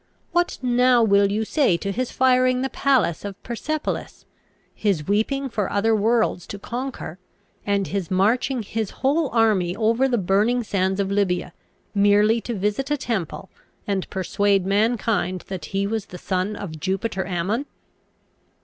[0.31, 4.25] What now will you say to his firing the palace of Persepolis,
[4.73, 7.19] his weeping for other worlds to conquer,
[7.67, 11.53] and his marching his whole army over the burning sands of Libya,
[11.93, 13.51] merely to visit a temple,
[13.85, 17.67] and persuade mankind that he was the son of Jupiter Ammon?"